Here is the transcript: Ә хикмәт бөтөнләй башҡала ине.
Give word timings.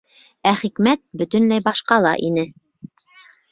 Ә 0.51 0.53
хикмәт 0.61 1.01
бөтөнләй 1.21 1.65
башҡала 1.69 2.17
ине. 2.31 2.49